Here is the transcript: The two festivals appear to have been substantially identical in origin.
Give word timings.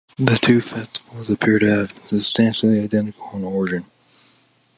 The 0.17 0.35
two 0.41 0.61
festivals 0.61 1.29
appear 1.29 1.59
to 1.59 1.69
have 1.69 1.93
been 1.93 2.07
substantially 2.07 2.79
identical 2.79 3.37
in 3.37 3.43
origin. 3.43 3.85